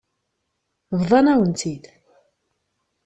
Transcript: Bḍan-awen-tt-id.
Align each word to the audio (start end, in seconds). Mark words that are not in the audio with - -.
Bḍan-awen-tt-id. 0.99 1.83